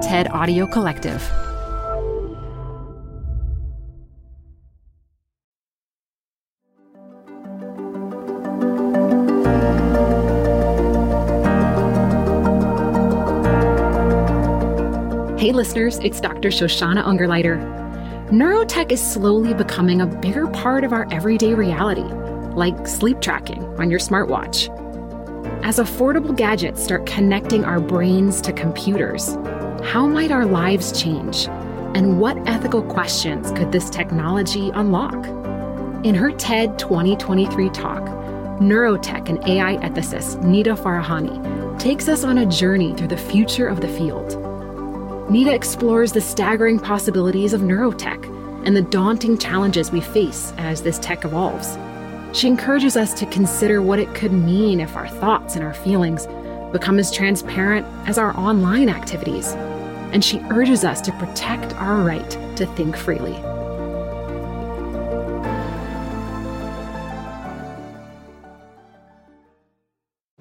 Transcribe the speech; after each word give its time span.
TED 0.00 0.28
Audio 0.32 0.66
Collective. 0.66 1.20
Hey, 15.38 15.52
listeners, 15.52 15.98
it's 15.98 16.18
Dr. 16.20 16.48
Shoshana 16.48 17.04
Ungerleider. 17.04 17.60
Neurotech 18.30 18.90
is 18.92 19.02
slowly 19.02 19.52
becoming 19.52 20.00
a 20.00 20.06
bigger 20.06 20.46
part 20.46 20.82
of 20.82 20.94
our 20.94 21.06
everyday 21.12 21.52
reality, 21.52 22.04
like 22.54 22.86
sleep 22.86 23.20
tracking 23.20 23.62
on 23.78 23.90
your 23.90 24.00
smartwatch. 24.00 24.74
As 25.62 25.78
affordable 25.78 26.34
gadgets 26.34 26.82
start 26.82 27.04
connecting 27.04 27.66
our 27.66 27.80
brains 27.80 28.40
to 28.40 28.52
computers, 28.52 29.36
how 29.84 30.06
might 30.06 30.30
our 30.30 30.44
lives 30.44 30.92
change? 31.00 31.46
And 31.96 32.20
what 32.20 32.36
ethical 32.46 32.82
questions 32.82 33.50
could 33.52 33.72
this 33.72 33.90
technology 33.90 34.70
unlock? 34.70 35.26
In 36.04 36.14
her 36.14 36.30
TED 36.30 36.78
2023 36.78 37.70
talk, 37.70 38.02
neurotech 38.60 39.28
and 39.28 39.42
AI 39.48 39.78
ethicist 39.78 40.42
Nita 40.44 40.74
Farahany 40.74 41.78
takes 41.80 42.08
us 42.08 42.24
on 42.24 42.38
a 42.38 42.46
journey 42.46 42.94
through 42.94 43.08
the 43.08 43.16
future 43.16 43.66
of 43.66 43.80
the 43.80 43.88
field. 43.88 44.38
Nita 45.30 45.52
explores 45.52 46.12
the 46.12 46.20
staggering 46.20 46.78
possibilities 46.78 47.52
of 47.52 47.62
neurotech 47.62 48.24
and 48.66 48.76
the 48.76 48.82
daunting 48.82 49.38
challenges 49.38 49.90
we 49.90 50.00
face 50.00 50.52
as 50.58 50.82
this 50.82 50.98
tech 50.98 51.24
evolves. 51.24 51.78
She 52.32 52.46
encourages 52.46 52.96
us 52.96 53.12
to 53.14 53.26
consider 53.26 53.82
what 53.82 53.98
it 53.98 54.14
could 54.14 54.32
mean 54.32 54.78
if 54.78 54.94
our 54.94 55.08
thoughts 55.08 55.56
and 55.56 55.64
our 55.64 55.74
feelings 55.74 56.28
become 56.70 56.98
as 57.00 57.10
transparent 57.10 57.86
as 58.06 58.18
our 58.18 58.36
online 58.38 58.88
activities. 58.88 59.56
And 60.12 60.24
she 60.24 60.40
urges 60.50 60.84
us 60.84 61.00
to 61.02 61.12
protect 61.12 61.74
our 61.74 61.96
right 61.96 62.30
to 62.56 62.66
think 62.66 62.96
freely. 62.96 63.38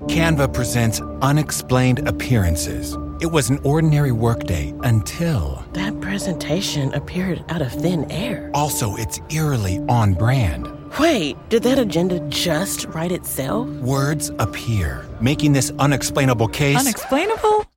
Canva 0.08 0.54
presents 0.54 1.02
Unexplained 1.22 2.08
Appearances. 2.08 2.98
It 3.22 3.32
was 3.32 3.50
an 3.50 3.60
ordinary 3.64 4.12
workday 4.12 4.74
until. 4.84 5.64
That 5.74 6.00
presentation 6.02 6.94
appeared 6.94 7.44
out 7.50 7.62
of 7.62 7.72
thin 7.72 8.10
air. 8.12 8.50
Also, 8.54 8.96
it's 8.96 9.20
eerily 9.30 9.80
on 9.88 10.14
brand. 10.14 10.68
Wait, 11.00 11.38
did 11.50 11.64
that 11.64 11.78
agenda 11.78 12.20
just 12.30 12.86
write 12.88 13.12
itself? 13.12 13.68
Words 13.82 14.32
appear, 14.40 15.06
making 15.22 15.54
this 15.54 15.72
unexplainable 15.80 16.48
case. 16.48 16.80
Unexplainable? 16.80 17.69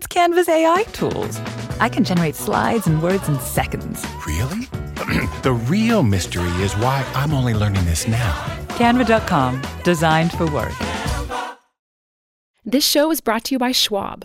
It's 0.00 0.06
Canva's 0.06 0.48
AI 0.48 0.84
tools. 0.94 1.38
I 1.78 1.90
can 1.90 2.04
generate 2.04 2.34
slides 2.34 2.86
and 2.86 3.02
words 3.02 3.28
in 3.28 3.38
seconds. 3.38 4.02
Really? 4.26 4.64
the 5.42 5.52
real 5.52 6.02
mystery 6.02 6.48
is 6.62 6.72
why 6.78 7.06
I'm 7.14 7.34
only 7.34 7.52
learning 7.52 7.84
this 7.84 8.08
now. 8.08 8.32
Canva.com, 8.78 9.60
designed 9.84 10.32
for 10.32 10.50
work. 10.50 10.72
This 12.64 12.82
show 12.82 13.10
is 13.10 13.20
brought 13.20 13.44
to 13.44 13.54
you 13.54 13.58
by 13.58 13.72
Schwab. 13.72 14.24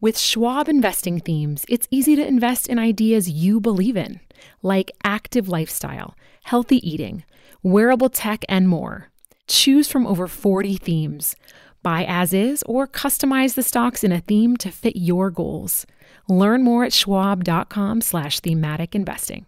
With 0.00 0.16
Schwab 0.16 0.70
investing 0.70 1.20
themes, 1.20 1.66
it's 1.68 1.86
easy 1.90 2.16
to 2.16 2.26
invest 2.26 2.66
in 2.66 2.78
ideas 2.78 3.28
you 3.28 3.60
believe 3.60 3.98
in, 3.98 4.20
like 4.62 4.90
active 5.04 5.50
lifestyle, 5.50 6.16
healthy 6.44 6.76
eating, 6.76 7.24
wearable 7.62 8.08
tech, 8.08 8.42
and 8.48 8.70
more. 8.70 9.10
Choose 9.46 9.86
from 9.86 10.06
over 10.06 10.26
40 10.26 10.78
themes. 10.78 11.36
Buy 11.84 12.04
as 12.08 12.34
is 12.34 12.64
or 12.66 12.88
customize 12.88 13.54
the 13.54 13.62
stocks 13.62 14.02
in 14.02 14.10
a 14.10 14.20
theme 14.20 14.56
to 14.56 14.72
fit 14.72 14.96
your 14.96 15.30
goals. 15.30 15.86
Learn 16.28 16.64
more 16.64 16.84
at 16.84 16.92
schwab.com 16.92 18.00
slash 18.00 18.40
thematic 18.40 18.96
investing. 18.96 19.46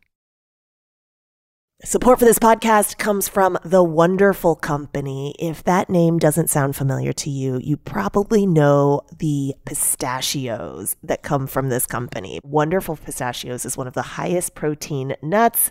Support 1.84 2.19
for 2.19 2.25
this 2.25 2.39
podcast 2.39 2.97
comes 2.97 3.29
from 3.29 3.59
The 3.62 3.83
Wonderful 3.83 4.57
Company. 4.57 5.35
If 5.39 5.63
that 5.64 5.91
name 5.91 6.19
doesn't 6.19 6.48
sound 6.48 6.74
familiar 6.74 7.13
to 7.13 7.29
you, 7.29 7.61
you 7.63 7.77
probably 7.77 8.47
know 8.47 9.03
the 9.18 9.55
pistachios 9.67 10.97
that 11.03 11.23
come 11.23 11.47
from 11.47 11.68
this 11.68 11.85
company. 11.85 12.41
Wonderful 12.42 12.97
Pistachios 12.97 13.67
is 13.67 13.77
one 13.77 13.86
of 13.86 13.92
the 13.92 14.03
highest 14.03 14.55
protein 14.55 15.17
nuts. 15.23 15.70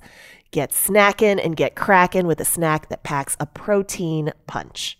Get 0.52 0.70
snacking 0.70 1.44
and 1.44 1.56
get 1.56 1.76
cracking 1.76 2.28
with 2.28 2.40
a 2.40 2.46
snack 2.46 2.88
that 2.90 3.04
packs 3.04 3.36
a 3.40 3.48
protein 3.48 4.32
punch. 4.46 5.00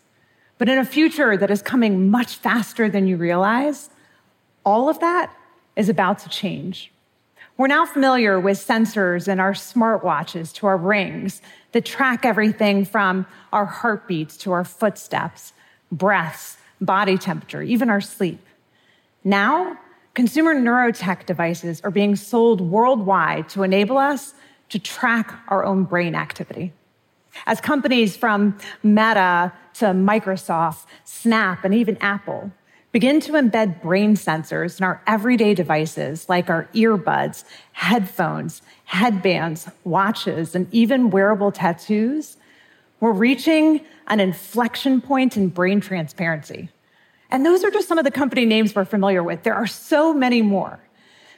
But 0.61 0.69
in 0.69 0.77
a 0.77 0.85
future 0.85 1.35
that 1.37 1.49
is 1.49 1.63
coming 1.63 2.11
much 2.11 2.35
faster 2.35 2.87
than 2.87 3.07
you 3.07 3.17
realize, 3.17 3.89
all 4.63 4.89
of 4.89 4.99
that 4.99 5.35
is 5.75 5.89
about 5.89 6.19
to 6.19 6.29
change. 6.29 6.91
We're 7.57 7.65
now 7.65 7.87
familiar 7.87 8.39
with 8.39 8.59
sensors 8.59 9.27
in 9.27 9.39
our 9.39 9.53
smartwatches 9.53 10.53
to 10.53 10.67
our 10.67 10.77
rings 10.77 11.41
that 11.71 11.83
track 11.83 12.25
everything 12.25 12.85
from 12.85 13.25
our 13.51 13.65
heartbeats 13.65 14.37
to 14.37 14.51
our 14.51 14.63
footsteps, 14.63 15.53
breaths, 15.91 16.57
body 16.79 17.17
temperature, 17.17 17.63
even 17.63 17.89
our 17.89 17.99
sleep. 17.99 18.45
Now, 19.23 19.79
consumer 20.13 20.53
neurotech 20.53 21.25
devices 21.25 21.81
are 21.81 21.89
being 21.89 22.15
sold 22.15 22.61
worldwide 22.61 23.49
to 23.49 23.63
enable 23.63 23.97
us 23.97 24.35
to 24.69 24.77
track 24.77 25.33
our 25.47 25.65
own 25.65 25.85
brain 25.85 26.13
activity. 26.13 26.71
As 27.45 27.61
companies 27.61 28.17
from 28.17 28.57
Meta 28.83 29.53
to 29.75 29.85
Microsoft, 29.85 30.85
Snap, 31.05 31.63
and 31.63 31.73
even 31.73 31.97
Apple 32.01 32.51
begin 32.91 33.21
to 33.21 33.33
embed 33.33 33.81
brain 33.81 34.15
sensors 34.15 34.77
in 34.77 34.83
our 34.83 35.01
everyday 35.07 35.53
devices 35.53 36.27
like 36.27 36.49
our 36.49 36.67
earbuds, 36.73 37.45
headphones, 37.71 38.61
headbands, 38.85 39.69
watches, 39.85 40.55
and 40.55 40.67
even 40.73 41.09
wearable 41.09 41.51
tattoos, 41.51 42.37
we're 42.99 43.13
reaching 43.13 43.81
an 44.07 44.19
inflection 44.19 45.01
point 45.01 45.37
in 45.37 45.47
brain 45.47 45.79
transparency. 45.79 46.69
And 47.31 47.45
those 47.45 47.63
are 47.63 47.71
just 47.71 47.87
some 47.87 47.97
of 47.97 48.03
the 48.03 48.11
company 48.11 48.45
names 48.45 48.75
we're 48.75 48.85
familiar 48.85 49.23
with. 49.23 49.43
There 49.43 49.55
are 49.55 49.67
so 49.67 50.13
many 50.13 50.41
more. 50.41 50.79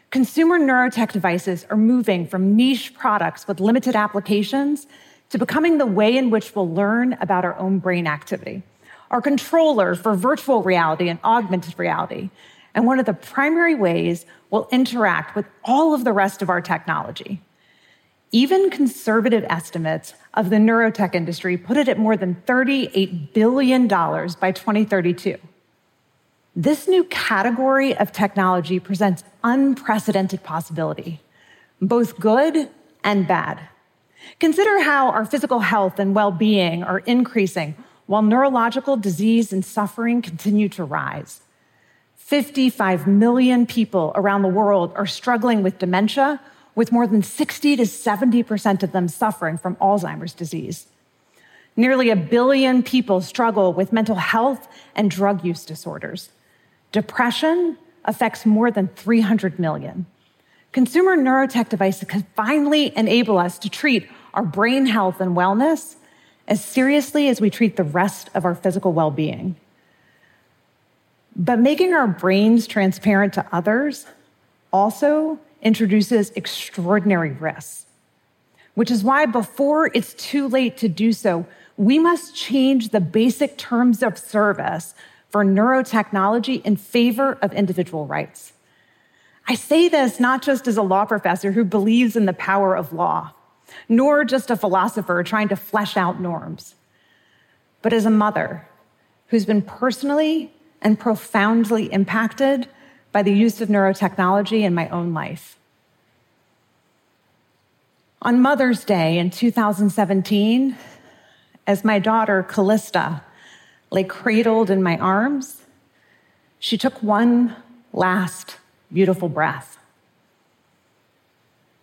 Consumer 0.09 0.59
neurotech 0.59 1.11
devices 1.11 1.65
are 1.69 1.77
moving 1.77 2.27
from 2.27 2.55
niche 2.55 2.93
products 2.95 3.47
with 3.47 3.59
limited 3.59 3.95
applications 3.95 4.87
to 5.33 5.39
becoming 5.39 5.79
the 5.79 5.85
way 5.87 6.15
in 6.15 6.29
which 6.29 6.55
we'll 6.55 6.71
learn 6.71 7.13
about 7.13 7.43
our 7.43 7.57
own 7.57 7.79
brain 7.79 8.05
activity. 8.05 8.61
Our 9.09 9.19
controller 9.19 9.95
for 9.95 10.13
virtual 10.13 10.61
reality 10.61 11.09
and 11.09 11.17
augmented 11.23 11.73
reality, 11.79 12.29
and 12.75 12.85
one 12.85 12.99
of 12.99 13.07
the 13.07 13.15
primary 13.15 13.73
ways 13.73 14.27
we'll 14.51 14.67
interact 14.71 15.35
with 15.35 15.47
all 15.63 15.95
of 15.95 16.03
the 16.03 16.13
rest 16.13 16.43
of 16.43 16.51
our 16.51 16.61
technology. 16.61 17.41
Even 18.31 18.69
conservative 18.69 19.43
estimates 19.49 20.13
of 20.35 20.51
the 20.51 20.57
neurotech 20.57 21.15
industry 21.15 21.57
put 21.57 21.77
it 21.77 21.87
at 21.87 21.97
more 21.97 22.15
than 22.15 22.35
$38 22.45 23.33
billion 23.33 23.87
by 23.87 24.51
2032. 24.51 25.37
This 26.55 26.87
new 26.87 27.05
category 27.05 27.97
of 27.97 28.11
technology 28.11 28.79
presents 28.79 29.23
unprecedented 29.43 30.43
possibility, 30.43 31.21
both 31.81 32.19
good 32.19 32.69
and 33.03 33.27
bad. 33.27 33.69
Consider 34.39 34.83
how 34.83 35.09
our 35.09 35.25
physical 35.25 35.59
health 35.59 35.99
and 35.99 36.15
well 36.15 36.31
being 36.31 36.83
are 36.83 36.99
increasing 36.99 37.75
while 38.05 38.21
neurological 38.21 38.97
disease 38.97 39.53
and 39.53 39.63
suffering 39.63 40.21
continue 40.21 40.69
to 40.69 40.83
rise. 40.83 41.41
55 42.15 43.07
million 43.07 43.65
people 43.65 44.11
around 44.15 44.41
the 44.41 44.47
world 44.47 44.93
are 44.95 45.05
struggling 45.05 45.63
with 45.63 45.79
dementia, 45.79 46.41
with 46.75 46.91
more 46.91 47.05
than 47.05 47.21
60 47.21 47.75
to 47.75 47.83
70% 47.83 48.83
of 48.83 48.91
them 48.91 49.07
suffering 49.07 49.57
from 49.57 49.75
Alzheimer's 49.75 50.33
disease. 50.33 50.87
Nearly 51.75 52.09
a 52.09 52.15
billion 52.15 52.83
people 52.83 53.21
struggle 53.21 53.73
with 53.73 53.93
mental 53.93 54.15
health 54.15 54.67
and 54.95 55.09
drug 55.09 55.43
use 55.43 55.65
disorders. 55.65 56.29
Depression 56.91 57.77
affects 58.05 58.45
more 58.45 58.69
than 58.69 58.87
300 58.89 59.59
million. 59.59 60.05
Consumer 60.73 61.15
neurotech 61.15 61.69
devices 61.69 62.07
can 62.07 62.25
finally 62.35 62.91
enable 62.97 63.37
us 63.37 63.59
to 63.59 63.69
treat 63.69 64.09
our 64.33 64.43
brain 64.43 64.87
health 64.87 65.21
and 65.21 65.37
wellness 65.37 65.95
as 66.47 66.65
seriously 66.65 67.29
as 67.29 67.39
we 67.39 67.51
treat 67.51 67.75
the 67.75 67.83
rest 67.83 68.29
of 68.33 68.43
our 68.43 68.55
physical 68.55 68.91
well 68.91 69.11
being. 69.11 69.55
But 71.35 71.59
making 71.59 71.93
our 71.93 72.07
brains 72.07 72.65
transparent 72.65 73.33
to 73.33 73.45
others 73.51 74.07
also 74.71 75.39
introduces 75.61 76.31
extraordinary 76.31 77.31
risks, 77.31 77.85
which 78.73 78.89
is 78.89 79.03
why 79.03 79.27
before 79.27 79.91
it's 79.93 80.15
too 80.15 80.47
late 80.47 80.75
to 80.77 80.89
do 80.89 81.13
so, 81.13 81.45
we 81.77 81.99
must 81.99 82.35
change 82.35 82.89
the 82.89 82.99
basic 82.99 83.59
terms 83.59 84.01
of 84.01 84.17
service 84.17 84.95
for 85.29 85.45
neurotechnology 85.45 86.63
in 86.65 86.77
favor 86.77 87.37
of 87.43 87.53
individual 87.53 88.07
rights. 88.07 88.52
I 89.47 89.55
say 89.55 89.89
this 89.89 90.19
not 90.19 90.41
just 90.41 90.67
as 90.67 90.77
a 90.77 90.81
law 90.81 91.05
professor 91.05 91.51
who 91.51 91.65
believes 91.65 92.15
in 92.15 92.25
the 92.25 92.33
power 92.33 92.75
of 92.75 92.93
law, 92.93 93.33
nor 93.89 94.23
just 94.23 94.49
a 94.49 94.55
philosopher 94.55 95.23
trying 95.23 95.49
to 95.49 95.55
flesh 95.55 95.97
out 95.97 96.21
norms, 96.21 96.75
but 97.81 97.93
as 97.93 98.05
a 98.05 98.09
mother 98.09 98.67
who's 99.27 99.45
been 99.45 99.61
personally 99.61 100.53
and 100.81 100.99
profoundly 100.99 101.91
impacted 101.91 102.67
by 103.11 103.23
the 103.23 103.33
use 103.33 103.61
of 103.61 103.69
neurotechnology 103.69 104.61
in 104.61 104.73
my 104.73 104.87
own 104.89 105.13
life. 105.13 105.57
On 108.21 108.41
Mother's 108.41 108.85
Day 108.85 109.17
in 109.17 109.29
2017, 109.29 110.77
as 111.67 111.83
my 111.83 111.99
daughter 111.99 112.43
Callista 112.43 113.21
lay 113.91 114.03
cradled 114.03 114.69
in 114.69 114.81
my 114.81 114.97
arms, 114.97 115.63
she 116.57 116.77
took 116.77 117.03
one 117.03 117.55
last 117.91 118.57
beautiful 118.93 119.29
breath. 119.29 119.77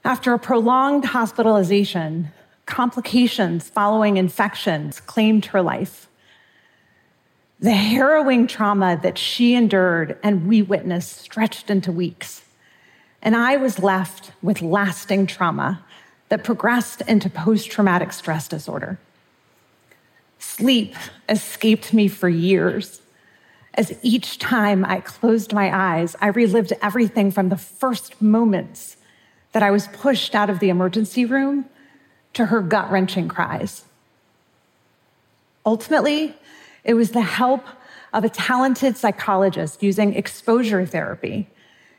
After 0.04 0.32
a 0.32 0.38
prolonged 0.38 1.06
hospitalization, 1.06 2.30
complications 2.66 3.68
following 3.68 4.16
infections 4.16 5.00
claimed 5.00 5.46
her 5.46 5.60
life. 5.60 6.08
The 7.58 7.72
harrowing 7.72 8.46
trauma 8.46 8.98
that 9.02 9.18
she 9.18 9.54
endured 9.54 10.18
and 10.22 10.48
we 10.48 10.62
witnessed 10.62 11.18
stretched 11.18 11.68
into 11.68 11.92
weeks. 11.92 12.42
And 13.20 13.36
I 13.36 13.58
was 13.58 13.78
left 13.80 14.32
with 14.40 14.62
lasting 14.62 15.26
trauma 15.26 15.84
that 16.30 16.44
progressed 16.44 17.02
into 17.02 17.28
post 17.28 17.70
traumatic 17.70 18.12
stress 18.12 18.48
disorder. 18.48 18.98
Sleep 20.38 20.94
escaped 21.28 21.92
me 21.92 22.08
for 22.08 22.30
years. 22.30 23.02
As 23.74 23.96
each 24.02 24.38
time 24.38 24.84
I 24.84 25.00
closed 25.00 25.52
my 25.52 25.74
eyes, 25.74 26.16
I 26.20 26.28
relived 26.28 26.72
everything 26.82 27.30
from 27.30 27.48
the 27.48 27.56
first 27.56 28.20
moments 28.20 28.96
that 29.52 29.62
I 29.62 29.70
was 29.70 29.88
pushed 29.88 30.34
out 30.34 30.50
of 30.50 30.58
the 30.58 30.70
emergency 30.70 31.24
room 31.24 31.66
to 32.34 32.46
her 32.46 32.60
gut 32.60 32.90
wrenching 32.90 33.28
cries. 33.28 33.84
Ultimately, 35.64 36.34
it 36.84 36.94
was 36.94 37.10
the 37.10 37.20
help 37.20 37.64
of 38.12 38.24
a 38.24 38.28
talented 38.28 38.96
psychologist 38.96 39.82
using 39.82 40.14
exposure 40.14 40.84
therapy 40.86 41.48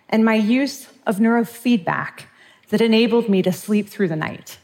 and 0.09 0.25
my 0.25 0.35
use 0.35 0.88
of 1.06 1.18
neurofeedback 1.18 2.23
that 2.69 2.81
enabled 2.81 3.29
me 3.29 3.41
to 3.41 3.51
sleep 3.51 3.88
through 3.88 4.07
the 4.09 4.15
night. 4.15 4.57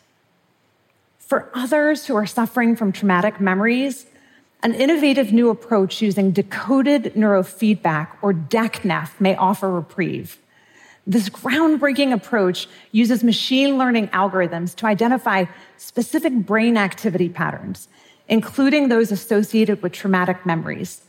For 1.19 1.50
others 1.54 2.06
who 2.06 2.15
are 2.15 2.25
suffering 2.25 2.75
from 2.75 2.92
traumatic 2.92 3.39
memories, 3.39 4.06
an 4.63 4.74
innovative 4.74 5.31
new 5.31 5.50
approach 5.50 6.01
using 6.01 6.31
decoded 6.31 7.13
neurofeedback 7.15 8.09
or 8.21 8.33
DECNEF 8.33 9.19
may 9.19 9.36
offer 9.36 9.71
reprieve. 9.71 10.38
This 11.06 11.30
groundbreaking 11.30 12.12
approach 12.12 12.68
uses 12.92 13.24
machine 13.24 13.77
learning 13.77 14.09
algorithms 14.09 14.75
to 14.75 14.88
identify 14.88 15.45
specific 15.77 16.33
brain 16.33 16.75
activity 16.75 17.30
patterns 17.30 17.88
including 18.27 18.89
those 18.89 19.12
associated 19.12 19.81
with 19.81 19.94
traumatic 19.94 20.45
memories. 20.45 21.01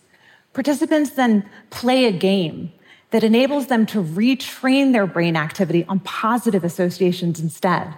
Participants 0.53 1.11
then 1.11 1.49
play 1.71 2.05
a 2.05 2.13
game 2.13 2.73
that 3.11 3.25
enables 3.25 3.67
them 3.67 3.87
to 3.87 4.03
retrain 4.03 4.93
their 4.93 5.07
brain 5.07 5.37
activity 5.37 5.85
on 5.89 6.01
positive 6.01 6.65
associations 6.65 7.41
instead. 7.41 7.95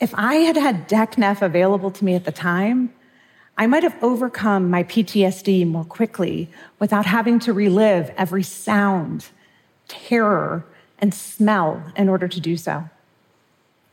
If 0.00 0.12
I 0.16 0.36
had 0.36 0.56
had 0.56 0.88
DECNEF 0.88 1.42
available 1.42 1.90
to 1.92 2.04
me 2.04 2.14
at 2.14 2.24
the 2.24 2.32
time, 2.32 2.92
I 3.62 3.66
might 3.68 3.84
have 3.84 3.96
overcome 4.02 4.70
my 4.70 4.82
PTSD 4.82 5.64
more 5.68 5.84
quickly 5.84 6.50
without 6.80 7.06
having 7.06 7.38
to 7.38 7.52
relive 7.52 8.10
every 8.16 8.42
sound, 8.42 9.26
terror, 9.86 10.66
and 10.98 11.14
smell 11.14 11.80
in 11.94 12.08
order 12.08 12.26
to 12.26 12.40
do 12.40 12.56
so. 12.56 12.90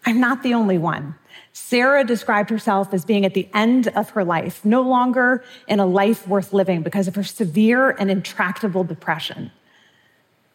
I'm 0.07 0.19
not 0.19 0.41
the 0.41 0.55
only 0.55 0.79
one. 0.79 1.13
Sarah 1.53 2.03
described 2.03 2.49
herself 2.49 2.95
as 2.95 3.05
being 3.05 3.25
at 3.27 3.35
the 3.35 3.47
end 3.53 3.89
of 3.89 4.09
her 4.09 4.23
life, 4.23 4.65
no 4.65 4.81
longer 4.81 5.43
in 5.67 5.79
a 5.79 5.85
life 5.85 6.27
worth 6.27 6.51
living 6.51 6.81
because 6.81 7.07
of 7.07 7.13
her 7.13 7.23
severe 7.23 7.91
and 7.91 8.09
intractable 8.09 8.83
depression. 8.83 9.51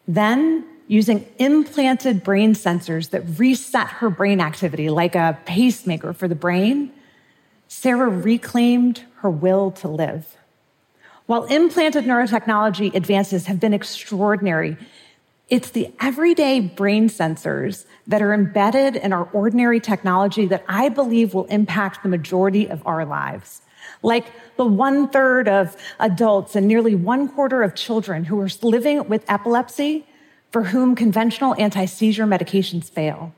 Then, 0.09 0.65
using 0.87 1.25
implanted 1.39 2.21
brain 2.21 2.53
sensors 2.53 3.11
that 3.11 3.23
reset 3.39 3.87
her 3.87 4.09
brain 4.09 4.41
activity 4.41 4.89
like 4.89 5.15
a 5.15 5.39
pacemaker 5.45 6.11
for 6.11 6.27
the 6.27 6.35
brain, 6.35 6.91
Sarah 7.67 8.09
reclaimed 8.09 9.03
her 9.17 9.29
will 9.29 9.71
to 9.71 9.87
live. 9.87 10.37
While 11.25 11.45
implanted 11.45 12.05
neurotechnology 12.05 12.93
advances 12.93 13.47
have 13.47 13.59
been 13.59 13.73
extraordinary, 13.73 14.77
it's 15.49 15.71
the 15.71 15.91
everyday 15.99 16.59
brain 16.59 17.09
sensors 17.09 17.85
that 18.07 18.21
are 18.21 18.33
embedded 18.33 18.95
in 18.95 19.13
our 19.13 19.25
ordinary 19.31 19.79
technology 19.79 20.45
that 20.47 20.63
I 20.67 20.89
believe 20.89 21.33
will 21.33 21.45
impact 21.45 22.03
the 22.03 22.09
majority 22.09 22.67
of 22.67 22.85
our 22.85 23.05
lives. 23.05 23.61
Like 24.01 24.25
the 24.57 24.65
one 24.65 25.09
third 25.09 25.47
of 25.47 25.75
adults 25.99 26.55
and 26.55 26.67
nearly 26.67 26.95
one 26.95 27.27
quarter 27.27 27.61
of 27.63 27.75
children 27.75 28.25
who 28.25 28.39
are 28.39 28.49
living 28.61 29.07
with 29.07 29.23
epilepsy 29.27 30.07
for 30.51 30.63
whom 30.63 30.95
conventional 30.95 31.55
anti 31.59 31.85
seizure 31.85 32.25
medications 32.25 32.89
fail. 32.89 33.33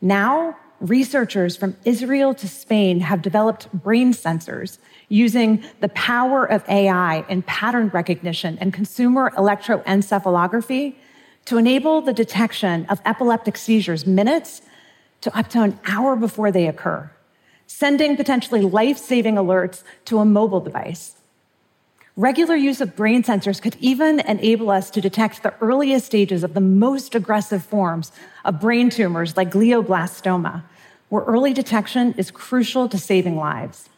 Now, 0.00 0.56
researchers 0.82 1.56
from 1.56 1.76
Israel 1.84 2.34
to 2.34 2.48
Spain 2.48 3.00
have 3.00 3.22
developed 3.22 3.72
brain 3.72 4.12
sensors 4.12 4.78
using 5.08 5.62
the 5.80 5.88
power 5.90 6.44
of 6.44 6.68
AI 6.68 7.24
in 7.28 7.42
pattern 7.42 7.88
recognition 7.88 8.58
and 8.60 8.74
consumer 8.74 9.30
electroencephalography 9.36 10.94
to 11.44 11.56
enable 11.56 12.00
the 12.00 12.12
detection 12.12 12.84
of 12.86 13.00
epileptic 13.04 13.56
seizures 13.56 14.06
minutes 14.06 14.62
to 15.20 15.36
up 15.38 15.48
to 15.48 15.62
an 15.62 15.78
hour 15.86 16.16
before 16.16 16.50
they 16.50 16.66
occur, 16.66 17.10
sending 17.66 18.16
potentially 18.16 18.60
life 18.60 18.98
saving 18.98 19.36
alerts 19.36 19.84
to 20.04 20.18
a 20.18 20.24
mobile 20.24 20.60
device. 20.60 21.14
Regular 22.16 22.56
use 22.56 22.80
of 22.82 22.94
brain 22.94 23.22
sensors 23.22 23.62
could 23.62 23.76
even 23.80 24.20
enable 24.20 24.70
us 24.70 24.90
to 24.90 25.00
detect 25.00 25.42
the 25.42 25.54
earliest 25.62 26.04
stages 26.04 26.44
of 26.44 26.52
the 26.52 26.60
most 26.60 27.14
aggressive 27.14 27.64
forms 27.64 28.12
of 28.44 28.60
brain 28.60 28.90
tumors 28.90 29.34
like 29.34 29.50
glioblastoma, 29.50 30.64
where 31.12 31.24
early 31.24 31.52
detection 31.52 32.14
is 32.16 32.30
crucial 32.30 32.88
to 32.88 32.96
saving 32.96 33.36
lives. 33.36 33.90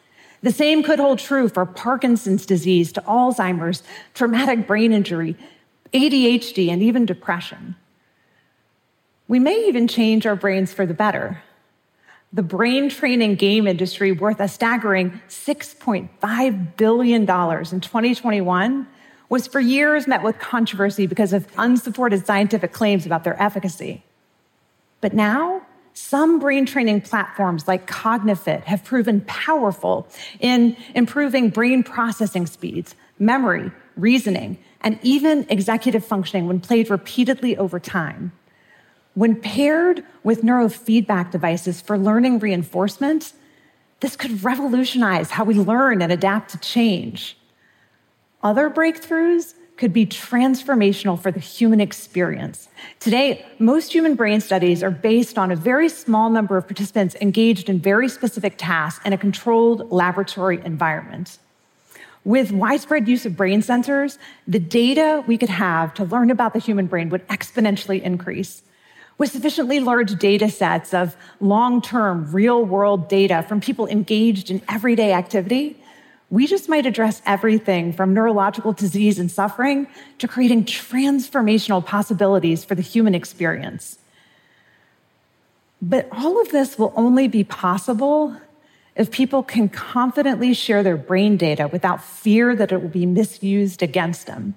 The 0.43 0.51
same 0.51 0.83
could 0.83 0.99
hold 0.99 1.21
true 1.21 1.49
for 1.49 1.65
Parkinson's 1.65 2.45
disease 2.45 2.91
to 2.91 3.01
Alzheimer's, 3.03 3.85
traumatic 4.15 4.67
brain 4.67 4.93
injury, 4.93 5.37
ADHD, 5.93 6.71
and 6.71 6.83
even 6.83 7.07
depression. 7.07 7.77
We 9.29 9.39
may 9.39 9.69
even 9.69 9.87
change 9.87 10.27
our 10.27 10.35
brains 10.35 10.73
for 10.73 10.87
the 10.87 10.93
better. 10.93 11.41
The 12.33 12.43
brain 12.43 12.89
training 12.89 13.37
game 13.37 13.69
industry, 13.69 14.11
worth 14.11 14.41
a 14.41 14.49
staggering 14.49 15.21
$6.5 15.29 16.77
billion 16.77 17.21
in 17.21 17.27
2021, 17.27 18.89
was 19.29 19.47
for 19.47 19.61
years 19.61 20.09
met 20.09 20.25
with 20.25 20.41
controversy 20.41 21.07
because 21.07 21.33
of 21.33 21.47
unsupported 21.57 22.27
scientific 22.27 22.73
claims 22.73 23.07
about 23.07 23.23
their 23.23 23.41
efficacy. 23.41 24.03
But 25.01 25.13
now, 25.13 25.63
some 25.95 26.41
brain 26.41 26.67
training 26.67 27.01
platforms 27.01 27.69
like 27.69 27.87
Cognifit 27.89 28.65
have 28.65 28.85
proven 28.85 29.21
powerful 29.23 30.09
in 30.41 30.77
improving 30.95 31.51
brain 31.51 31.85
processing 31.85 32.47
speeds, 32.47 32.97
memory, 33.19 33.71
reasoning, 33.97 34.59
and 34.81 34.99
even 35.03 35.47
executive 35.49 36.05
functioning 36.05 36.49
when 36.49 36.61
played 36.61 36.91
repeatedly 36.91 37.57
over 37.57 37.79
time. 37.79 38.33
When 39.15 39.41
paired 39.41 40.05
with 40.25 40.43
neurofeedback 40.43 41.31
devices 41.31 41.81
for 41.81 41.97
learning 41.97 42.41
reinforcement, 42.41 43.33
this 44.01 44.17
could 44.17 44.43
revolutionize 44.43 45.31
how 45.31 45.45
we 45.45 45.55
learn 45.55 46.03
and 46.03 46.11
adapt 46.11 46.51
to 46.51 46.59
change. 46.59 47.39
Other 48.43 48.69
breakthroughs 48.69 49.55
could 49.77 49.93
be 49.93 50.07
transformational 50.07 51.21
for 51.21 51.33
the 51.33 51.41
human 51.41 51.81
experience. 51.81 52.69
Today, 53.01 53.45
most 53.59 53.93
human 53.93 54.15
brain 54.15 54.41
studies 54.41 54.83
are 54.83 54.91
based 54.91 55.37
on 55.37 55.51
a 55.51 55.57
very 55.57 55.89
small 55.89 56.31
number 56.31 56.57
of 56.57 56.67
participants 56.67 57.17
engaged 57.21 57.69
in 57.69 57.81
very 57.81 58.09
specific 58.09 58.55
tasks 58.57 59.05
in 59.05 59.13
a 59.13 59.19
controlled 59.19 59.91
laboratory 59.91 60.61
environment. 60.65 61.39
With 62.25 62.53
widespread 62.53 63.07
use 63.09 63.27
of 63.27 63.37
brain 63.37 63.61
sensors, 63.61 64.17
the 64.49 64.61
data 64.61 65.23
we 65.27 65.37
could 65.37 65.51
have 65.51 65.93
to 65.95 66.05
learn 66.05 66.31
about 66.31 66.55
the 66.55 66.59
human 66.59 66.87
brain 66.87 67.11
would 67.11 67.27
exponentially 67.29 68.01
increase. 68.01 68.63
With 69.19 69.31
sufficiently 69.31 69.79
large 69.79 70.19
data 70.19 70.49
sets 70.51 70.95
of 70.95 71.17
long 71.41 71.83
term, 71.83 72.33
real 72.33 72.65
world 72.65 73.09
data 73.09 73.45
from 73.47 73.61
people 73.61 73.87
engaged 73.89 74.51
in 74.51 74.63
everyday 74.69 75.13
activity, 75.13 75.79
we 76.35 76.49
just 76.49 76.69
might 76.69 76.85
address 76.85 77.23
everything 77.27 77.93
from 77.93 78.13
neurological 78.13 78.73
disease 78.73 79.21
and 79.21 79.31
suffering 79.31 79.87
to 80.19 80.27
creating 80.27 80.65
transformational 80.65 81.85
possibilities 81.87 82.65
for 82.65 82.75
the 82.75 82.83
human 82.83 83.15
experience. 83.15 83.99
But 85.81 86.09
all 86.11 86.41
of 86.43 86.51
this 86.51 86.77
will 86.77 86.93
only 86.97 87.29
be 87.29 87.45
possible 87.45 88.37
if 88.97 89.13
people 89.13 89.45
can 89.45 89.69
confidently 89.69 90.55
share 90.55 90.83
their 90.83 90.97
brain 90.97 91.37
data 91.37 91.69
without 91.69 92.03
fear 92.03 92.57
that 92.57 92.73
it 92.73 92.83
will 92.83 92.89
be 92.89 93.07
misused 93.07 93.81
against 93.81 94.27
them. 94.27 94.57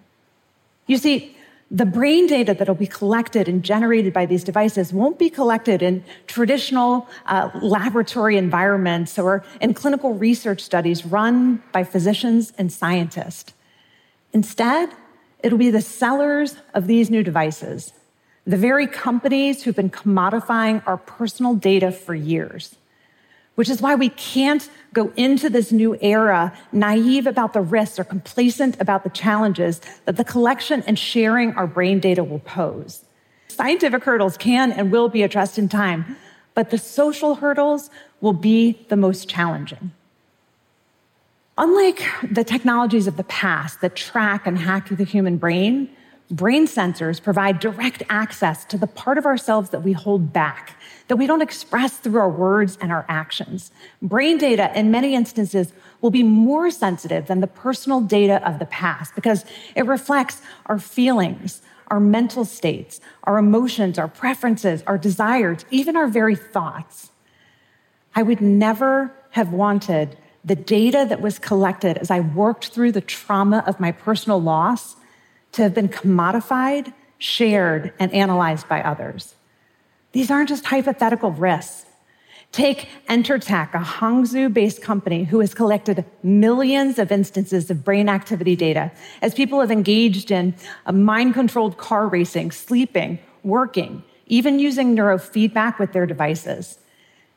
You 0.87 0.97
see, 0.97 1.36
the 1.69 1.85
brain 1.85 2.27
data 2.27 2.53
that 2.53 2.67
will 2.67 2.75
be 2.75 2.87
collected 2.87 3.49
and 3.49 3.61
generated 3.61 4.13
by 4.13 4.25
these 4.25 4.43
devices 4.43 4.93
won't 4.93 5.19
be 5.19 5.29
collected 5.29 5.81
in 5.81 6.03
traditional 6.25 7.07
uh, 7.25 7.49
laboratory 7.61 8.37
environments 8.37 9.19
or 9.19 9.43
in 9.59 9.73
clinical 9.73 10.13
research 10.13 10.61
studies 10.61 11.05
run 11.05 11.61
by 11.73 11.83
physicians 11.83 12.53
and 12.57 12.71
scientists. 12.71 13.53
Instead, 14.31 14.89
it'll 15.43 15.57
be 15.57 15.71
the 15.71 15.81
sellers 15.81 16.55
of 16.73 16.87
these 16.87 17.09
new 17.09 17.21
devices, 17.21 17.91
the 18.45 18.57
very 18.57 18.87
companies 18.87 19.63
who've 19.63 19.75
been 19.75 19.89
commodifying 19.89 20.81
our 20.87 20.97
personal 20.97 21.53
data 21.53 21.91
for 21.91 22.15
years 22.15 22.75
which 23.57 23.71
is 23.71 23.81
why 23.81 23.95
we 23.95 24.09
can't 24.09 24.69
go 24.93 25.11
into 25.15 25.49
this 25.49 25.71
new 25.71 25.97
era 25.99 26.53
naive 26.71 27.25
about 27.25 27.53
the 27.53 27.61
risks 27.61 27.97
or 27.97 28.03
complacent 28.03 28.79
about 28.79 29.03
the 29.03 29.09
challenges 29.09 29.81
that 30.05 30.15
the 30.15 30.23
collection 30.23 30.83
and 30.85 30.99
sharing 30.99 31.51
our 31.53 31.65
brain 31.65 31.99
data 31.99 32.23
will 32.23 32.37
pose. 32.37 33.03
Scientific 33.47 34.03
hurdles 34.03 34.37
can 34.37 34.71
and 34.71 34.91
will 34.91 35.09
be 35.09 35.23
addressed 35.23 35.57
in 35.57 35.67
time, 35.67 36.15
but 36.53 36.69
the 36.69 36.77
social 36.77 37.33
hurdles 37.33 37.89
will 38.21 38.31
be 38.31 38.85
the 38.89 38.95
most 38.95 39.27
challenging. 39.27 39.91
Unlike 41.57 42.03
the 42.31 42.43
technologies 42.43 43.07
of 43.07 43.17
the 43.17 43.23
past 43.23 43.81
that 43.81 43.95
track 43.95 44.45
and 44.45 44.59
hack 44.59 44.89
the 44.89 45.03
human 45.03 45.37
brain, 45.37 45.89
brain 46.29 46.67
sensors 46.67 47.21
provide 47.21 47.59
direct 47.59 48.03
access 48.09 48.65
to 48.65 48.77
the 48.77 48.87
part 48.87 49.17
of 49.17 49.25
ourselves 49.25 49.69
that 49.69 49.83
we 49.83 49.93
hold 49.93 50.33
back 50.33 50.77
that 51.07 51.15
we 51.15 51.27
don't 51.27 51.41
express 51.41 51.97
through 51.97 52.19
our 52.19 52.29
words 52.29 52.77
and 52.81 52.91
our 52.91 53.05
actions. 53.07 53.71
Brain 54.01 54.37
data, 54.37 54.71
in 54.77 54.91
many 54.91 55.15
instances, 55.15 55.73
will 56.01 56.09
be 56.09 56.23
more 56.23 56.69
sensitive 56.69 57.27
than 57.27 57.39
the 57.39 57.47
personal 57.47 58.01
data 58.01 58.45
of 58.47 58.59
the 58.59 58.65
past 58.65 59.15
because 59.15 59.45
it 59.75 59.85
reflects 59.85 60.41
our 60.65 60.77
feelings, 60.77 61.61
our 61.87 61.99
mental 61.99 62.45
states, 62.45 62.99
our 63.23 63.37
emotions, 63.37 63.97
our 63.97 64.07
preferences, 64.07 64.83
our 64.85 64.97
desires, 64.97 65.65
even 65.71 65.95
our 65.95 66.07
very 66.07 66.35
thoughts. 66.35 67.11
I 68.13 68.23
would 68.23 68.41
never 68.41 69.13
have 69.31 69.53
wanted 69.53 70.17
the 70.43 70.55
data 70.55 71.05
that 71.07 71.21
was 71.21 71.39
collected 71.39 71.97
as 71.97 72.11
I 72.11 72.19
worked 72.19 72.69
through 72.69 72.91
the 72.91 73.01
trauma 73.01 73.63
of 73.65 73.79
my 73.79 73.91
personal 73.91 74.41
loss 74.41 74.96
to 75.57 75.63
have 75.63 75.73
been 75.73 75.89
commodified, 75.89 76.93
shared, 77.17 77.91
and 77.99 78.13
analyzed 78.13 78.69
by 78.69 78.81
others. 78.81 79.35
These 80.11 80.31
aren't 80.31 80.49
just 80.49 80.65
hypothetical 80.65 81.31
risks. 81.31 81.85
Take 82.51 82.87
Entertech, 83.09 83.73
a 83.73 83.83
Hangzhou 83.83 84.53
based 84.53 84.81
company 84.81 85.25
who 85.25 85.39
has 85.39 85.55
collected 85.55 86.05
millions 86.23 86.97
of 86.99 87.11
instances 87.11 87.69
of 87.71 87.83
brain 87.83 88.07
activity 88.07 88.55
data 88.55 88.91
as 89.21 89.33
people 89.33 89.59
have 89.59 89.71
engaged 89.71 90.29
in 90.31 90.55
uh, 90.85 90.91
mind 90.91 91.33
controlled 91.33 91.77
car 91.77 92.07
racing, 92.07 92.51
sleeping, 92.51 93.19
working, 93.43 94.03
even 94.27 94.59
using 94.59 94.95
neurofeedback 94.95 95.79
with 95.79 95.91
their 95.91 96.05
devices. 96.05 96.77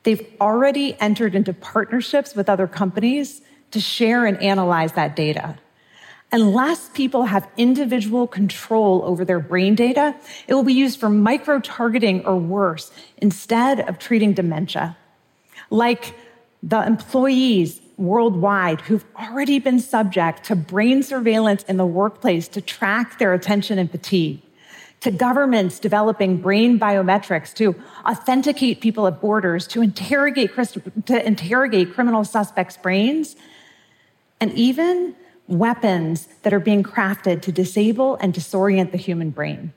They've 0.03 0.27
already 0.41 0.95
entered 1.00 1.35
into 1.35 1.55
partnerships 1.55 2.35
with 2.35 2.49
other 2.50 2.67
companies 2.67 3.41
to 3.71 3.81
share 3.81 4.27
and 4.27 4.41
analyze 4.43 4.93
that 4.93 5.17
data. 5.17 5.59
Unless 6.33 6.91
people 6.91 7.25
have 7.25 7.49
individual 7.57 8.27
control 8.29 9.03
over 9.05 9.25
their 9.25 9.41
brain 9.41 9.75
data, 9.75 10.15
it 10.47 10.55
will 10.55 10.63
be 10.63 10.75
used 10.75 11.01
for 11.01 11.09
micro 11.09 11.59
targeting 11.59 12.25
or 12.25 12.37
worse 12.37 12.93
instead 13.17 13.81
of 13.89 13.99
treating 13.99 14.33
dementia. 14.33 14.97
Like 15.71 16.15
the 16.63 16.87
employees 16.87 17.81
worldwide 17.97 18.81
who've 18.83 19.05
already 19.19 19.59
been 19.59 19.81
subject 19.81 20.45
to 20.45 20.57
brain 20.57 21.03
surveillance 21.03 21.65
in 21.65 21.77
the 21.77 21.87
workplace 21.87 22.49
to 22.49 22.61
track 22.61 23.19
their 23.19 23.35
attention 23.35 23.79
and 23.79 23.91
fatigue, 23.91 24.41
to 25.01 25.11
governments 25.11 25.79
developing 25.79 26.37
brain 26.37 26.79
biometrics 26.79 27.53
to 27.55 27.75
authenticate 28.07 28.81
people 28.81 29.07
at 29.07 29.21
borders, 29.21 29.67
to 29.67 29.83
interrogate, 29.83 30.51
to 31.07 31.27
interrogate 31.27 31.93
criminal 31.93 32.25
suspects' 32.25 32.77
brains, 32.77 33.37
and 34.41 34.53
even 34.53 35.15
weapons 35.50 36.28
that 36.42 36.54
are 36.54 36.61
being 36.61 36.83
crafted 36.83 37.42
to 37.42 37.52
disable 37.52 38.16
and 38.16 38.33
disorient 38.33 38.92
the 38.92 38.99
human 38.99 39.30
brain. 39.30 39.73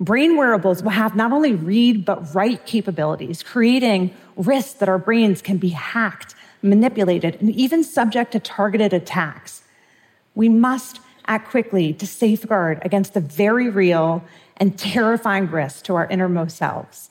Brain 0.00 0.36
wearables 0.36 0.82
will 0.82 0.90
have 0.90 1.14
not 1.14 1.32
only 1.32 1.54
read 1.54 2.04
but 2.04 2.34
write 2.34 2.66
capabilities, 2.66 3.42
creating 3.42 4.14
risks 4.36 4.74
that 4.74 4.88
our 4.88 4.98
brains 4.98 5.42
can 5.42 5.58
be 5.58 5.70
hacked, 5.70 6.34
manipulated, 6.62 7.36
and 7.40 7.50
even 7.50 7.84
subject 7.84 8.32
to 8.32 8.40
targeted 8.40 8.92
attacks. 8.92 9.62
We 10.34 10.48
must 10.48 11.00
act 11.26 11.50
quickly 11.50 11.92
to 11.94 12.06
safeguard 12.06 12.80
against 12.82 13.14
the 13.14 13.20
very 13.20 13.68
real 13.68 14.24
and 14.56 14.78
terrifying 14.78 15.50
risks 15.50 15.82
to 15.82 15.94
our 15.94 16.06
innermost 16.06 16.56
selves. 16.56 17.10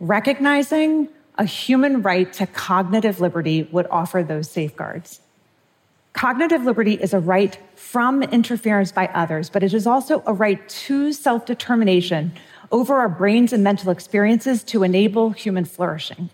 Recognizing 0.00 1.08
a 1.36 1.44
human 1.44 2.02
right 2.02 2.32
to 2.34 2.46
cognitive 2.46 3.20
liberty 3.20 3.68
would 3.70 3.86
offer 3.90 4.22
those 4.22 4.50
safeguards. 4.50 5.20
Cognitive 6.12 6.64
liberty 6.64 6.94
is 6.94 7.14
a 7.14 7.20
right 7.20 7.58
from 7.76 8.22
interference 8.22 8.90
by 8.90 9.06
others, 9.08 9.50
but 9.50 9.62
it 9.62 9.74
is 9.74 9.86
also 9.86 10.22
a 10.26 10.32
right 10.32 10.68
to 10.68 11.12
self 11.12 11.46
determination 11.46 12.32
over 12.72 12.94
our 12.94 13.08
brains 13.08 13.52
and 13.52 13.62
mental 13.62 13.90
experiences 13.90 14.62
to 14.62 14.82
enable 14.82 15.30
human 15.30 15.64
flourishing. 15.64 16.30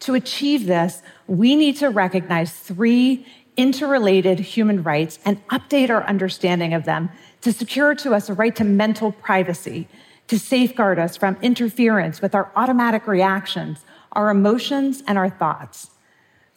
To 0.00 0.14
achieve 0.14 0.66
this, 0.66 1.02
we 1.26 1.54
need 1.54 1.76
to 1.76 1.88
recognize 1.88 2.52
three 2.52 3.26
interrelated 3.56 4.40
human 4.40 4.82
rights 4.82 5.18
and 5.24 5.46
update 5.48 5.90
our 5.90 6.04
understanding 6.04 6.74
of 6.74 6.84
them 6.84 7.10
to 7.42 7.52
secure 7.52 7.94
to 7.94 8.14
us 8.14 8.28
a 8.28 8.34
right 8.34 8.54
to 8.56 8.64
mental 8.64 9.12
privacy, 9.12 9.86
to 10.28 10.38
safeguard 10.38 10.98
us 10.98 11.16
from 11.16 11.36
interference 11.40 12.20
with 12.20 12.34
our 12.34 12.50
automatic 12.56 13.06
reactions, 13.06 13.84
our 14.12 14.30
emotions, 14.30 15.02
and 15.06 15.18
our 15.18 15.30
thoughts 15.30 15.90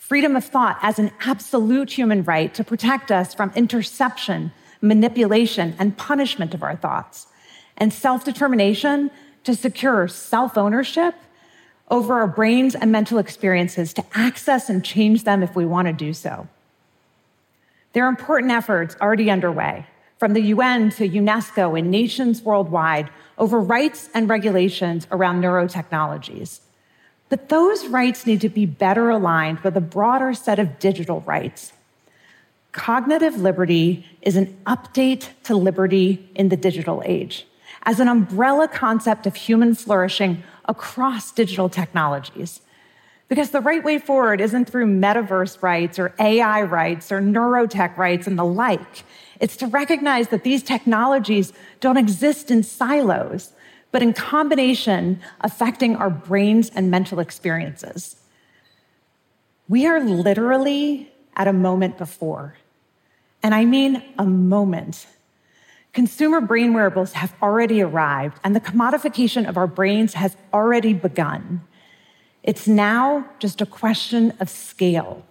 freedom 0.07 0.37
of 0.37 0.45
thought 0.45 0.79
as 0.81 0.99
an 0.99 1.11
absolute 1.25 1.91
human 1.91 2.23
right 2.23 2.53
to 2.53 2.63
protect 2.63 3.11
us 3.11 3.33
from 3.33 3.51
interception, 3.57 4.53
manipulation, 4.79 5.75
and 5.77 5.97
punishment 5.97 6.53
of 6.53 6.63
our 6.63 6.77
thoughts, 6.77 7.27
and 7.75 7.91
self 7.91 8.23
determination 8.23 9.11
to 9.43 9.53
secure 9.53 10.07
self 10.07 10.57
ownership 10.57 11.13
over 11.89 12.13
our 12.13 12.27
brains 12.27 12.73
and 12.73 12.89
mental 12.89 13.17
experiences 13.17 13.93
to 13.93 14.05
access 14.13 14.69
and 14.69 14.83
change 14.83 15.25
them 15.25 15.43
if 15.43 15.55
we 15.57 15.65
want 15.65 15.87
to 15.89 15.93
do 15.93 16.13
so. 16.13 16.47
There 17.91 18.05
are 18.05 18.09
important 18.09 18.53
efforts 18.53 18.95
already 19.01 19.29
underway, 19.29 19.87
from 20.19 20.31
the 20.31 20.41
UN 20.53 20.89
to 20.91 21.09
UNESCO 21.09 21.77
and 21.77 21.91
nations 21.91 22.41
worldwide, 22.41 23.09
over 23.37 23.59
rights 23.59 24.09
and 24.13 24.29
regulations 24.29 25.05
around 25.11 25.41
neurotechnologies. 25.41 26.61
But 27.29 27.49
those 27.49 27.87
rights 27.87 28.25
need 28.25 28.41
to 28.41 28.49
be 28.49 28.65
better 28.65 29.09
aligned 29.09 29.59
with 29.59 29.75
a 29.75 29.81
broader 29.81 30.33
set 30.33 30.59
of 30.59 30.79
digital 30.79 31.21
rights. 31.21 31.73
Cognitive 32.71 33.37
liberty 33.37 34.05
is 34.21 34.35
an 34.35 34.55
update 34.65 35.29
to 35.43 35.55
liberty 35.55 36.29
in 36.35 36.49
the 36.49 36.57
digital 36.57 37.01
age 37.05 37.45
as 37.83 37.99
an 37.99 38.07
umbrella 38.07 38.67
concept 38.67 39.25
of 39.25 39.35
human 39.35 39.73
flourishing 39.73 40.43
across 40.65 41.31
digital 41.31 41.69
technologies. 41.69 42.61
Because 43.29 43.49
the 43.51 43.61
right 43.61 43.83
way 43.83 43.97
forward 43.97 44.39
isn't 44.39 44.69
through 44.69 44.85
metaverse 44.85 45.61
rights 45.61 45.97
or 45.97 46.13
AI 46.19 46.61
rights 46.61 47.11
or 47.11 47.21
neurotech 47.21 47.97
rights 47.97 48.27
and 48.27 48.37
the 48.37 48.45
like. 48.45 49.03
It's 49.39 49.57
to 49.57 49.67
recognize 49.67 50.29
that 50.29 50.43
these 50.43 50.63
technologies 50.63 51.51
don't 51.79 51.97
exist 51.97 52.51
in 52.51 52.63
silos, 52.63 53.53
but 53.91 54.01
in 54.01 54.13
combination 54.13 55.19
affecting 55.41 55.95
our 55.95 56.09
brains 56.09 56.69
and 56.69 56.91
mental 56.91 57.19
experiences. 57.19 58.15
We 59.67 59.85
are 59.85 59.99
literally 59.99 61.11
at 61.35 61.47
a 61.47 61.53
moment 61.53 61.97
before, 61.97 62.55
and 63.43 63.53
I 63.53 63.65
mean 63.65 64.03
a 64.17 64.25
moment 64.25 65.07
Consumer 65.97 66.41
brain 66.41 66.75
wearables 66.75 67.13
have 67.13 67.33
already 67.41 67.81
arrived, 67.81 68.39
and 68.43 68.55
the 68.55 68.59
commodification 68.59 69.49
of 69.49 69.57
our 69.57 69.65
brains 69.65 70.13
has 70.13 70.37
already 70.53 70.93
begun. 70.93 71.61
It's 72.43 72.67
now 72.67 73.27
just 73.39 73.61
a 73.61 73.65
question 73.65 74.31
of 74.39 74.47
scale. 74.47 75.25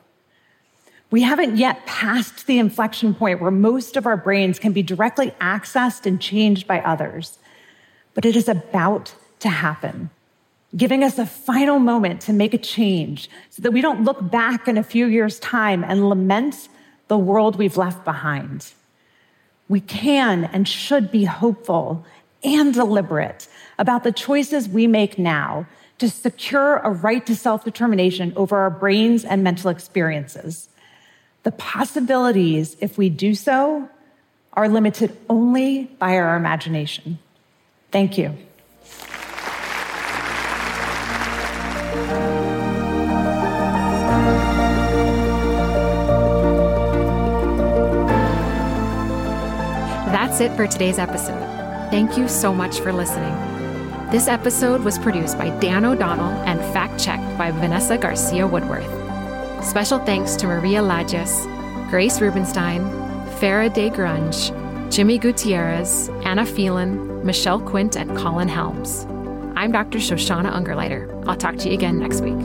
We 1.13 1.23
haven't 1.23 1.57
yet 1.57 1.87
passed 1.87 2.49
the 2.49 2.59
inflection 2.59 3.15
point 3.15 3.41
where 3.41 3.53
most 3.53 3.97
of 3.97 4.07
our 4.07 4.17
brains 4.17 4.59
can 4.59 4.73
be 4.73 4.83
directly 4.83 5.31
accessed 5.41 6.05
and 6.05 6.21
changed 6.21 6.67
by 6.67 6.81
others, 6.81 7.39
but 8.17 8.25
it 8.25 8.35
is 8.35 8.49
about 8.49 9.15
to 9.39 9.49
happen, 9.49 10.11
giving 10.77 11.05
us 11.05 11.17
a 11.17 11.27
final 11.27 11.79
moment 11.79 12.23
to 12.23 12.33
make 12.33 12.55
a 12.55 12.59
change 12.59 13.31
so 13.51 13.63
that 13.63 13.71
we 13.71 13.81
don't 13.81 14.03
look 14.03 14.29
back 14.29 14.67
in 14.67 14.77
a 14.77 14.83
few 14.83 15.07
years' 15.07 15.39
time 15.39 15.85
and 15.85 16.09
lament 16.09 16.69
the 17.07 17.17
world 17.17 17.55
we've 17.55 17.77
left 17.77 18.05
behind 18.05 18.73
we 19.69 19.81
can 19.81 20.45
and 20.45 20.69
should 20.69 21.11
be 21.11 21.25
hopeful 21.25 22.05
and 22.45 22.73
deliberate 22.75 23.49
about 23.79 24.05
the 24.05 24.13
choices 24.13 24.69
we 24.69 24.87
make 24.87 25.19
now 25.19 25.67
to 25.99 26.09
secure 26.09 26.77
a 26.79 26.91
right 26.91 27.25
to 27.27 27.35
self 27.35 27.65
determination 27.65 28.33
over 28.37 28.57
our 28.59 28.71
brains 28.71 29.25
and 29.25 29.43
mental 29.43 29.71
experiences. 29.71 30.69
The 31.43 31.53
possibilities, 31.53 32.77
if 32.81 32.99
we 32.99 33.09
do 33.09 33.35
so, 33.35 33.89
are 34.53 34.69
limited 34.69 35.17
only 35.29 35.85
by 35.99 36.17
our 36.17 36.37
imagination. 36.37 37.19
Thank 37.91 38.19
you. 38.19 38.37
That's 50.37 50.41
it 50.41 50.57
for 50.57 50.67
today's 50.67 50.99
episode. 50.99 51.41
Thank 51.91 52.19
you 52.19 52.29
so 52.29 52.53
much 52.53 52.81
for 52.81 52.93
listening. 52.93 53.35
This 54.11 54.29
episode 54.29 54.83
was 54.83 54.99
produced 54.99 55.39
by 55.39 55.49
Dan 55.61 55.85
O'Donnell 55.85 56.33
and 56.45 56.61
fact 56.75 57.03
checked 57.03 57.39
by 57.39 57.51
Vanessa 57.51 57.97
Garcia 57.97 58.47
Woodworth. 58.47 58.85
Special 59.65 59.99
thanks 60.01 60.37
to 60.37 60.47
Maria 60.47 60.81
Lages, 60.81 61.31
Grace 61.89 62.21
Rubenstein, 62.21 62.83
Farah 63.41 63.73
DeGrunge, 63.73 64.93
Jimmy 64.93 65.19
Gutierrez, 65.19 66.09
Anna 66.37 66.45
Phelan, 66.45 67.25
Michelle 67.25 67.61
Quint, 67.61 67.97
and 67.97 68.15
Colin 68.15 68.47
Helms. 68.47 69.07
I'm 69.57 69.73
Dr. 69.73 69.97
Shoshana 69.97 70.53
Ungerleider. 70.53 71.27
I'll 71.27 71.35
talk 71.35 71.57
to 71.57 71.69
you 71.69 71.73
again 71.73 71.99
next 71.99 72.21
week. 72.21 72.37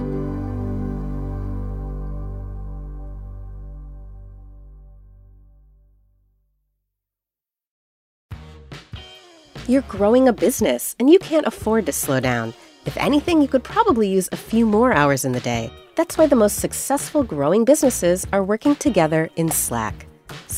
You're 9.67 9.81
growing 9.81 10.29
a 10.29 10.31
business 10.31 10.95
and 10.98 11.10
you 11.10 11.19
can't 11.19 11.45
afford 11.45 11.86
to 11.88 11.91
slow 11.91 12.21
down. 12.21 12.53
If 12.86 12.95
anything, 12.95 13.41
you 13.41 13.50
could 13.50 13.65
probably 13.65 14.07
use 14.07 14.29
a 14.31 14.38
few 14.38 14.65
more 14.65 14.93
hours 14.93 15.25
in 15.25 15.33
the 15.33 15.41
day. 15.41 15.69
That's 15.98 16.17
why 16.17 16.27
the 16.27 16.38
most 16.38 16.60
successful 16.60 17.24
growing 17.24 17.65
businesses 17.65 18.25
are 18.31 18.41
working 18.41 18.77
together 18.77 19.29
in 19.36 19.51
Slack. 19.51 20.07